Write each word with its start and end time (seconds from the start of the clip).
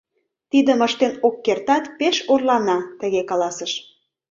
Тидым 0.51 0.79
ыштен 0.87 1.13
ок 1.27 1.35
кертат, 1.45 1.83
пеш 1.99 2.15
орлана— 2.31 2.77
тыге 2.99 3.21
каласыш. 3.29 3.71